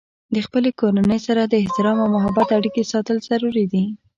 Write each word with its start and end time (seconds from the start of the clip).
د 0.33 0.35
خپلې 0.45 0.69
کورنۍ 0.79 1.19
سره 1.27 1.41
د 1.45 1.53
احترام 1.63 1.97
او 2.03 2.07
محبت 2.15 2.47
اړیکې 2.57 2.83
ساتل 2.93 3.17
ضروري 3.29 3.65
دي. 3.73 3.83